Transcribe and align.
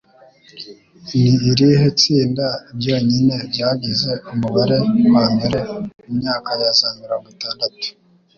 Ni 1.17 1.23
irihe 1.51 1.87
tsinda 1.99 2.47
ryonyine 2.75 3.35
ryagize 3.49 4.11
umubare 4.31 4.77
wa 5.13 5.25
mbere 5.33 5.59
mu 6.03 6.09
myaka 6.19 6.49
ya 6.61 6.69
za 6.79 6.89
mirongo 6.99 7.25
itandatu 7.35 7.85